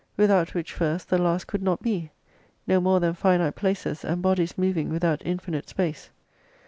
Without 0.17 0.55
which 0.55 0.73
first 0.73 1.09
the 1.09 1.19
last 1.19 1.45
could 1.45 1.61
not 1.61 1.83
be; 1.83 2.09
no 2.65 2.81
more 2.81 2.99
than 2.99 3.13
finite 3.13 3.53
places, 3.55 4.03
and 4.03 4.19
bodies 4.23 4.57
moving 4.57 4.89
without 4.89 5.21
infinite 5.23 5.69
space. 5.69 6.09